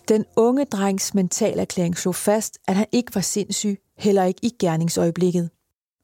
[0.08, 5.50] Den unge drengs mentalerklæring slog fast, at han ikke var sindssyg, heller ikke i gerningsøjeblikket.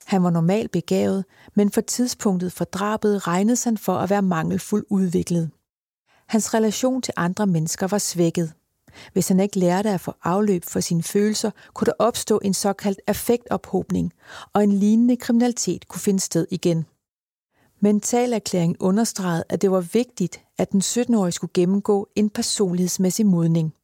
[0.07, 4.85] Han var normalt begavet, men for tidspunktet for drabet regnedes han for at være mangelfuld
[4.91, 5.51] udviklet.
[6.29, 8.53] Hans relation til andre mennesker var svækket.
[9.13, 13.01] Hvis han ikke lærte at få afløb for sine følelser, kunne der opstå en såkaldt
[13.07, 14.13] affektophobning,
[14.53, 16.87] og en lignende kriminalitet kunne finde sted igen.
[17.81, 23.75] Mentalerklæringen understregede, at det var vigtigt, at den 17-årige skulle gennemgå en personlighedsmæssig modning.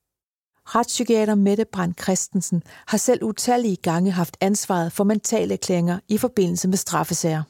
[0.66, 6.76] Retspsykiater Mette Brandt Christensen har selv utallige gange haft ansvaret for mentalerklæringer i forbindelse med
[6.76, 7.42] straffesager.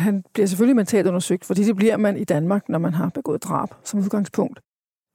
[0.00, 3.44] Han bliver selvfølgelig mentalt undersøgt, fordi det bliver man i Danmark, når man har begået
[3.44, 4.60] drab som udgangspunkt.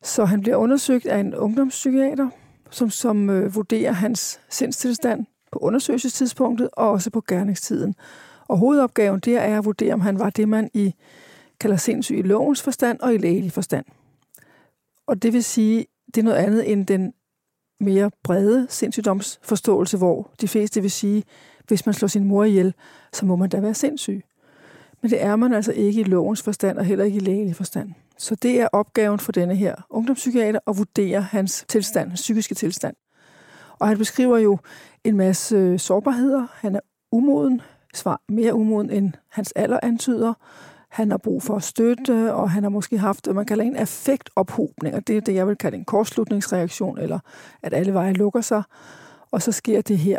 [0.04, 2.30] Så han bliver undersøgt af en ungdomspsykiater,
[2.70, 7.96] som, som øh, vurderer hans sindstilstand på undersøgelsestidspunktet og også på gerningstiden.
[8.48, 10.96] Og hovedopgaven der er at vurdere, om han var det, man i
[11.60, 13.86] kalder sindssyg i lovens forstand og i lægelig forstand.
[15.08, 17.14] Og det vil sige, det er noget andet end den
[17.80, 21.24] mere brede sindssygdomsforståelse, hvor de fleste vil sige,
[21.68, 22.74] hvis man slår sin mor ihjel,
[23.14, 24.22] så må man da være sindssyg.
[25.02, 27.94] Men det er man altså ikke i lovens forstand og heller ikke i lægelig forstand.
[28.22, 32.96] Så det er opgaven for denne her ungdomspsykiater at vurdere hans tilstand, hans psykiske tilstand.
[33.80, 34.58] Og han beskriver jo
[35.04, 36.48] en masse øh, sårbarheder.
[36.54, 36.80] Han er
[37.12, 37.62] umoden,
[37.94, 40.34] svar mere umoden end hans alder antyder.
[40.90, 45.08] Han har brug for støtte, og han har måske haft, man kalder en affektophobning, og
[45.08, 47.20] det er det, jeg vil kalde en kortslutningsreaktion, eller
[47.62, 48.64] at alle veje lukker sig,
[49.32, 50.18] og så sker det her.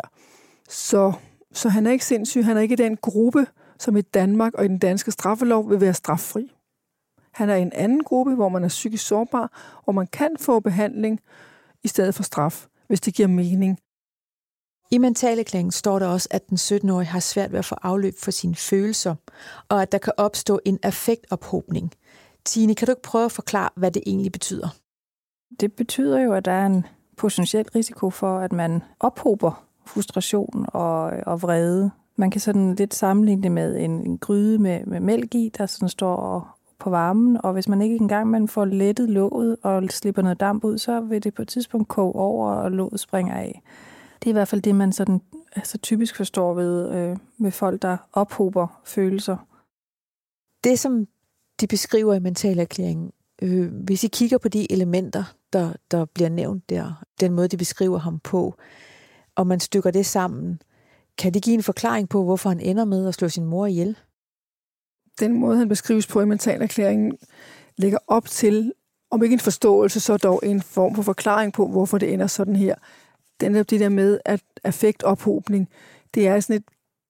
[0.69, 1.13] Så,
[1.53, 3.45] så han er ikke sindssyg, han er ikke i den gruppe,
[3.79, 6.51] som i Danmark og i den danske straffelov vil være straffri.
[7.33, 10.59] Han er i en anden gruppe, hvor man er psykisk sårbar, og man kan få
[10.59, 11.19] behandling
[11.83, 13.79] i stedet for straf, hvis det giver mening.
[14.91, 18.31] I mentaleklæringen står der også, at den 17-årige har svært ved at få afløb for
[18.31, 19.15] sine følelser,
[19.69, 21.91] og at der kan opstå en affektophobning.
[22.45, 24.69] Tine, kan du ikke prøve at forklare, hvad det egentlig betyder?
[25.59, 26.85] Det betyder jo, at der er en
[27.17, 31.91] potentiel risiko for, at man ophober frustration og, og vrede.
[32.15, 35.65] Man kan sådan lidt sammenligne det med en, en gryde med, med mælk i, der
[35.65, 36.47] sådan står og,
[36.83, 40.63] på varmen, og hvis man ikke engang man får lettet låget og slipper noget damp
[40.63, 43.61] ud, så vil det på et tidspunkt koge over, og låget springer af.
[44.19, 45.21] Det er i hvert fald det, man sådan,
[45.55, 49.37] altså typisk forstår ved, øh, ved folk, der ophober følelser.
[50.63, 51.07] Det, som
[51.61, 56.69] de beskriver i mentalerklæringen, øh, hvis I kigger på de elementer, der, der bliver nævnt
[56.69, 58.55] der, den måde, de beskriver ham på,
[59.35, 60.61] og man stykker det sammen,
[61.17, 63.97] kan det give en forklaring på, hvorfor han ender med at slå sin mor ihjel?
[65.19, 67.17] Den måde, han beskrives på i mentalerklæringen,
[67.77, 68.73] lægger op til
[69.11, 72.55] om ikke en forståelse, så dog en form for forklaring på, hvorfor det ender sådan
[72.55, 72.75] her.
[73.39, 75.69] Den er det der med, at affektophobning,
[76.13, 76.63] det er sådan et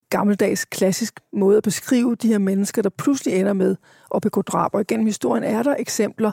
[0.09, 3.75] gammeldags, klassisk måde at beskrive de her mennesker, der pludselig ender med
[4.15, 4.73] at begå drab.
[4.73, 6.31] Og igennem historien er der eksempler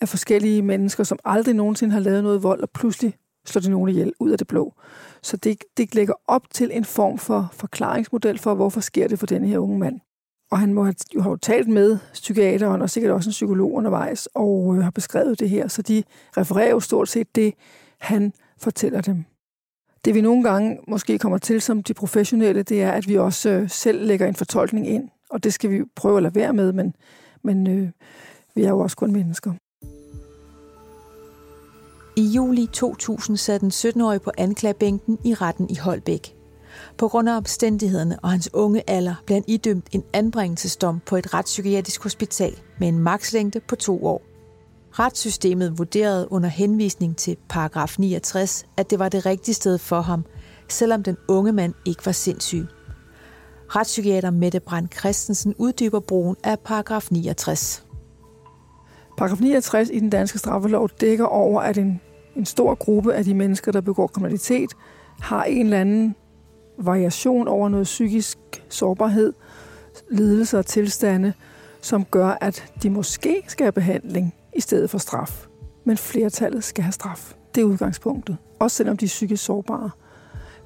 [0.00, 3.14] af forskellige mennesker, som aldrig nogensinde har lavet noget vold, og pludselig
[3.46, 4.74] slår de nogen ihjel ud af det blå.
[5.22, 9.26] Så det, det lægger op til en form for forklaringsmodel for, hvorfor sker det for
[9.26, 10.00] denne her unge mand.
[10.50, 14.28] Og han må have, jo have talt med psykiateren, og sikkert også en psykolog undervejs,
[14.34, 15.68] og øh, har beskrevet det her.
[15.68, 16.02] Så de
[16.36, 17.54] refererer jo stort set det,
[17.98, 19.24] han fortæller dem.
[20.04, 23.50] Det vi nogle gange måske kommer til som de professionelle, det er, at vi også
[23.50, 25.08] øh, selv lægger en fortolkning ind.
[25.30, 26.94] Og det skal vi prøve at lade være med, men,
[27.42, 27.90] men øh,
[28.54, 29.52] vi er jo også kun mennesker.
[32.16, 36.37] I juli 2000 sad den 17-årige på anklagebænken i retten i Holbæk.
[36.98, 41.34] På grund af omstændighederne og hans unge alder blev han idømt en anbringelsesdom på et
[41.34, 44.22] retspsykiatrisk hospital med en makslængde på to år.
[44.92, 50.24] Retssystemet vurderede under henvisning til paragraf 69, at det var det rigtige sted for ham,
[50.68, 52.66] selvom den unge mand ikke var sindssyg.
[53.68, 57.86] Retspsykiater Mette Brandt Christensen uddyber brugen af paragraf 69.
[59.18, 62.00] Paragraf 69 i den danske straffelov dækker over, at en,
[62.36, 64.70] en stor gruppe af de mennesker, der begår kriminalitet,
[65.20, 66.14] har en eller anden
[66.78, 68.38] variation over noget psykisk
[68.68, 69.32] sårbarhed,
[70.10, 71.32] lidelser og tilstande,
[71.80, 75.46] som gør, at de måske skal have behandling i stedet for straf.
[75.84, 77.34] Men flertallet skal have straf.
[77.54, 78.36] Det er udgangspunktet.
[78.58, 79.90] Også selvom de er psykisk sårbare.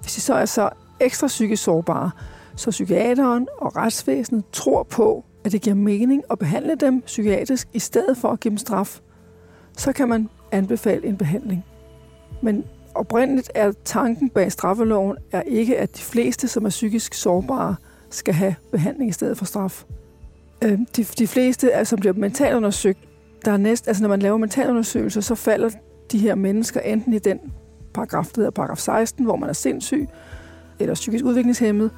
[0.00, 0.70] Hvis de så er så
[1.00, 2.10] ekstra psykisk sårbare,
[2.56, 7.78] så psykiateren og retsvæsenet tror på, at det giver mening at behandle dem psykiatrisk i
[7.78, 9.00] stedet for at give dem straf,
[9.76, 11.64] så kan man anbefale en behandling.
[12.42, 17.76] Men oprindeligt er tanken bag straffeloven er ikke, at de fleste, som er psykisk sårbare,
[18.10, 19.84] skal have behandling i stedet for straf.
[20.64, 22.98] Øh, de, de fleste, altså, som bliver mentalt undersøgt,
[23.44, 25.70] der er næst, altså når man laver mentalundersøgelser, så falder
[26.12, 27.38] de her mennesker enten i den
[27.94, 30.08] paragraf, der hedder paragraf 16, hvor man er sindssyg,
[30.78, 31.90] eller psykisk udviklingshemmet,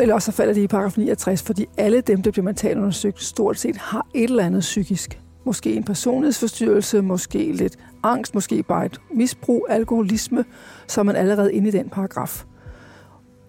[0.00, 3.58] eller også så falder de i paragraf 69, fordi alle dem, der bliver mentalundersøgt, stort
[3.58, 5.20] set har et eller andet psykisk.
[5.44, 10.44] Måske en personlighedsforstyrrelse, måske lidt angst, måske bare et misbrug, alkoholisme,
[10.86, 12.44] så er man allerede inde i den paragraf.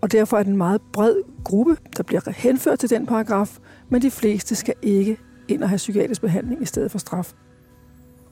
[0.01, 3.57] Og derfor er det en meget bred gruppe, der bliver henført til den paragraf,
[3.89, 7.33] men de fleste skal ikke ind og have psykiatrisk behandling i stedet for straf.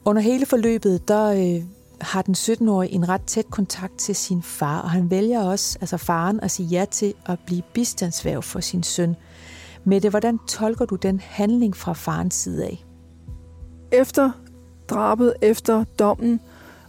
[0.04, 1.62] Under hele forløbet, der øh,
[2.00, 5.96] har den 17-årige en ret tæt kontakt til sin far, og han vælger også, altså
[5.96, 9.16] faren, at sige ja til at blive bistandsværv for sin søn.
[9.84, 12.84] Mette, hvordan tolker du den handling fra farens side af?
[13.92, 14.30] Efter
[14.88, 16.40] drabet, efter dommen,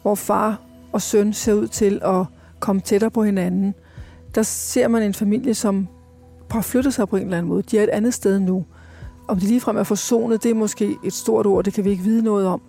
[0.02, 0.62] hvor far
[0.92, 2.26] og søn ser ud til at
[2.60, 3.76] komme tættere på hinanden,
[4.36, 5.88] der ser man en familie, som
[6.52, 7.64] har flyttet sig på en eller anden måde.
[7.64, 8.66] De er et andet sted nu.
[9.28, 12.04] Om de ligefrem er forsonet, det er måske et stort ord, det kan vi ikke
[12.04, 12.62] vide noget om.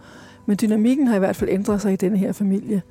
[0.47, 2.83] Men dynamikken har i hvert fald ændret sig i denne her familie.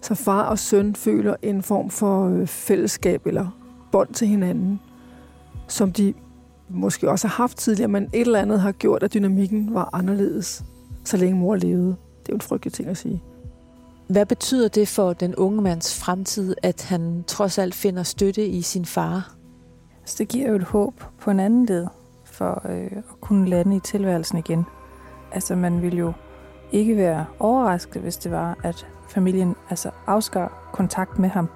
[0.00, 3.46] Så far og søn føler en form for øh, fællesskab eller
[3.92, 4.80] bånd til hinanden,
[5.68, 6.14] som de
[6.68, 10.64] måske også har haft tidligere, men et eller andet har gjort, at dynamikken var anderledes,
[11.10, 11.86] så længe mor levede.
[11.86, 13.22] Det er jo en frygtelig ting at sige.
[14.08, 18.62] Hvad betyder det for den unge mands fremtid, at han trods alt finder støtte i
[18.62, 19.34] sin far?
[20.00, 21.86] Altså, det giver jo et håb på en anden led
[22.24, 24.64] for øh, at kunne lande i tilværelsen igen.
[25.32, 26.12] Altså man ville jo
[26.72, 31.48] ikke være overrasket, hvis det var, at familien altså afskar kontakt med ham.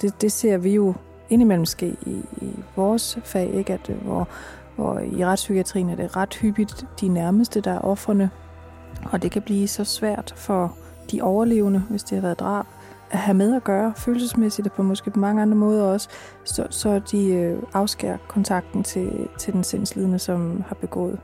[0.00, 0.94] Det, det ser vi jo
[1.30, 3.72] indimellem ske i, i vores fag, ikke?
[3.72, 4.28] At, øh, hvor,
[4.76, 8.30] hvor i retspsykiatrien er det ret hyppigt de nærmeste, der er offrene.
[9.04, 10.76] Og det kan blive så svært for
[11.10, 12.66] de overlevende, hvis det har været drab,
[13.10, 16.08] at have med at gøre, følelsesmæssigt og på måske på mange andre måder også,
[16.44, 21.18] så, så de øh, afskærer kontakten til, til den sindslidende, som har begået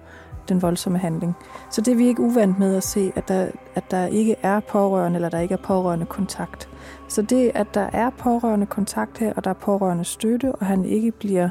[0.48, 1.34] den voldsomme handling.
[1.70, 4.60] Så det er vi ikke uvant med at se, at der, at der ikke er
[4.60, 6.68] pårørende, eller der ikke er pårørende kontakt.
[7.08, 10.84] Så det, at der er pårørende kontakt her, og der er pårørende støtte, og han
[10.84, 11.48] ikke bliver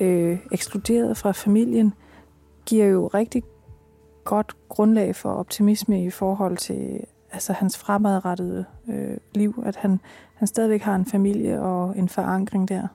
[0.00, 1.94] øh, ekskluderet fra familien,
[2.66, 3.42] giver jo rigtig
[4.26, 7.00] godt grundlag for optimisme i forhold til
[7.32, 10.00] altså hans fremadrettede øh, liv, at han,
[10.34, 12.88] han stadigvæk har en familie og en forankring der.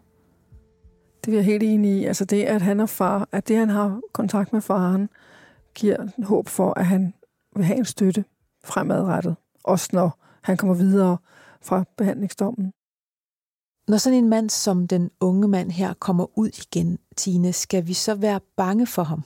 [1.26, 2.06] Det er jeg helt enig i.
[2.06, 5.10] Altså det, at han er far, at det, han har kontakt med faren,
[5.76, 7.14] giver håb for, at han
[7.56, 8.26] vil have en støtte
[8.64, 9.36] fremadrettet.
[9.64, 11.18] Også når han kommer videre
[11.62, 12.74] fra behandlingsdommen.
[13.88, 17.94] Når sådan en mand som den unge mand her kommer ud igen, Tine, skal vi
[17.94, 19.24] så være bange for ham?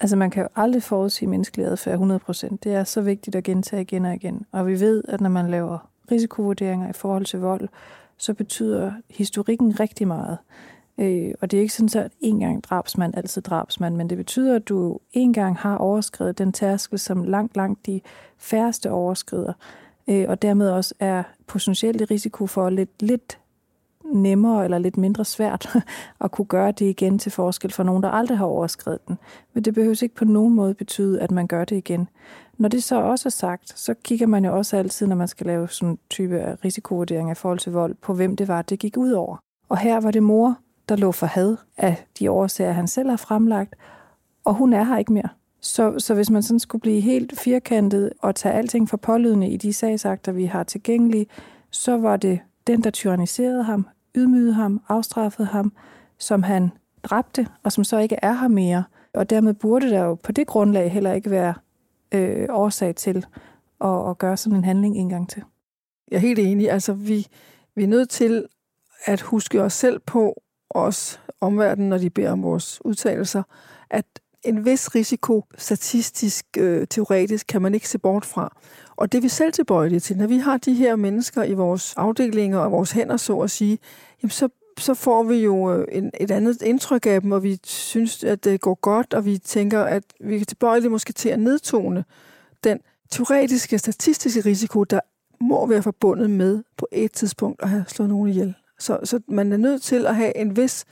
[0.00, 2.56] Altså man kan jo aldrig forudsige menneskelig adfærd 100%.
[2.62, 4.46] Det er så vigtigt at gentage igen og igen.
[4.52, 7.68] Og vi ved, at når man laver risikovurderinger i forhold til vold,
[8.16, 10.38] så betyder historikken rigtig meget.
[10.98, 14.56] Øh, og det er ikke sådan, at en gang drabsmand, altid drabsmand, men det betyder,
[14.56, 18.00] at du en gang har overskrevet den tærskel, som langt, langt de
[18.38, 19.52] færreste overskrider,
[20.08, 23.38] øh, og dermed også er potentielt i risiko for lidt, lidt
[24.12, 25.76] nemmere eller lidt mindre svært
[26.24, 29.18] at kunne gøre det igen til forskel for nogen, der aldrig har overskrevet den.
[29.54, 32.08] Men det behøver ikke på nogen måde betyde, at man gør det igen.
[32.58, 35.46] Når det så også er sagt, så kigger man jo også altid, når man skal
[35.46, 38.78] lave sådan en type af risikovurdering af forhold til vold, på hvem det var, det
[38.78, 39.36] gik ud over.
[39.68, 43.16] Og her var det mor, der lå for had af de årsager, han selv har
[43.16, 43.74] fremlagt,
[44.44, 45.28] og hun er her ikke mere.
[45.60, 49.56] Så, så hvis man sådan skulle blive helt firkantet og tage alting for pålydende i
[49.56, 51.26] de sagsakter, vi har tilgængelige,
[51.70, 53.86] så var det den, der tyranniserede ham,
[54.16, 55.72] ydmygede ham, afstraffede ham,
[56.18, 56.70] som han
[57.02, 58.84] dræbte, og som så ikke er her mere.
[59.14, 61.54] Og dermed burde der jo på det grundlag heller ikke være
[62.12, 63.26] øh, årsag til
[63.80, 65.42] at, at gøre sådan en handling en gang til.
[66.10, 66.70] Jeg er helt enig.
[66.70, 67.26] Altså, vi,
[67.74, 68.46] vi er nødt til
[69.04, 73.42] at huske os selv på, os omverdenen, når de beder om vores udtalelser,
[73.90, 74.06] at
[74.44, 78.56] en vis risiko, statistisk, øh, teoretisk, kan man ikke se bort fra.
[78.96, 80.16] Og det er vi selv tilbøjelige til.
[80.16, 83.78] Når vi har de her mennesker i vores afdelinger og vores hænder, så at sige,
[84.22, 87.58] jamen så, så får vi jo øh, en, et andet indtryk af dem, og vi
[87.64, 91.40] synes, at det går godt, og vi tænker, at vi er tilbøjelige måske til at
[91.40, 92.04] nedtone
[92.64, 92.78] den
[93.10, 95.00] teoretiske, statistiske risiko, der
[95.40, 98.54] må være forbundet med på et tidspunkt at have slået nogen ihjel.
[98.78, 100.84] Så, så man er nødt til at have en vis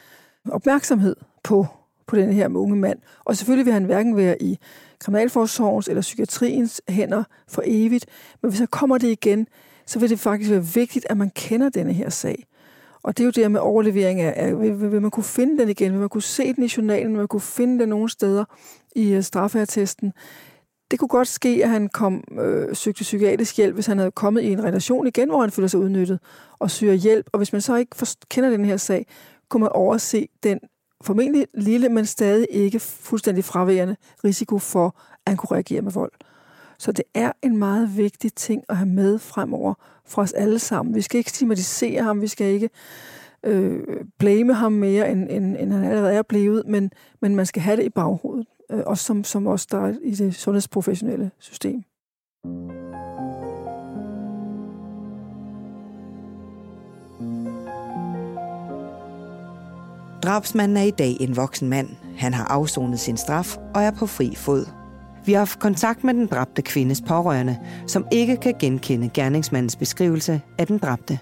[0.50, 1.66] opmærksomhed på,
[2.06, 2.98] på den her unge mand.
[3.24, 4.58] Og selvfølgelig vil han hverken være i
[5.00, 8.06] kriminalforsorgens eller psykiatriens hænder for evigt,
[8.42, 9.46] men hvis han kommer det igen,
[9.86, 12.46] så vil det faktisk være vigtigt, at man kender denne her sag.
[13.02, 15.92] Og det er jo det med overlevering af, vil, vil man kunne finde den igen,
[15.92, 18.44] vil man kunne se den i journalen, vil man kunne finde den nogle steder
[18.96, 20.12] i øh.
[20.90, 24.42] Det kunne godt ske, at han kom øh, søgte psykiatrisk hjælp, hvis han havde kommet
[24.42, 26.18] i en relation igen, hvor han føler sig udnyttet
[26.58, 27.26] og søger hjælp.
[27.32, 29.06] Og hvis man så ikke kender den her sag,
[29.48, 30.60] kunne man overse den
[31.02, 36.12] formentlig lille, men stadig ikke fuldstændig fraværende risiko for, at han kunne reagere med vold.
[36.78, 39.74] Så det er en meget vigtig ting at have med fremover
[40.06, 40.94] for os alle sammen.
[40.94, 42.70] Vi skal ikke stigmatisere ham, vi skal ikke
[43.44, 43.82] øh,
[44.18, 46.90] blame ham mere, end, end, end han allerede er blevet, men,
[47.22, 50.10] men man skal have det i baghovedet, øh, også som, som os, der er i
[50.10, 51.82] det sundhedsprofessionelle system.
[60.24, 61.88] Drabsmanden er i dag en voksen mand.
[62.16, 64.66] Han har afsonet sin straf og er på fri fod.
[65.26, 70.40] Vi har haft kontakt med den dræbte kvindes pårørende, som ikke kan genkende gerningsmandens beskrivelse
[70.58, 71.18] af den dræbte.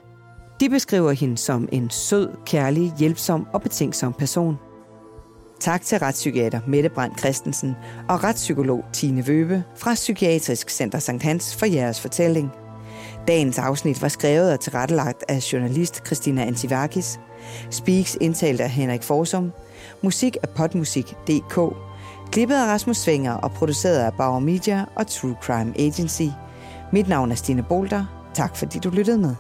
[0.61, 4.57] De beskriver hende som en sød, kærlig, hjælpsom og betænksom person.
[5.61, 7.75] Tak til retspsykiater Mette Brandt Christensen
[8.09, 12.51] og retspsykolog Tine Vøbe fra Psykiatrisk Center Sankt Hans for jeres fortælling.
[13.29, 17.19] Dagens afsnit var skrevet og tilrettelagt af journalist Christina Antivakis.
[17.71, 19.53] Speaks indtalt af Henrik Forsum.
[20.03, 21.59] Musik af potmusik.dk.
[22.33, 26.23] Klippet af Rasmus Svinger og produceret af Bauer Media og True Crime Agency.
[26.93, 28.05] Mit navn er Stine Bolter.
[28.35, 29.35] Tak fordi du lyttede med.